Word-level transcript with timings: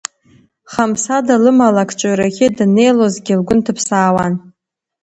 Хамсада, 0.73 1.33
лымала 1.43 1.81
акҿыҩрахьы 1.83 2.47
даннеилозгьы, 2.55 3.33
лгәы 3.39 3.55
нҭыԥсаауан… 3.57 4.33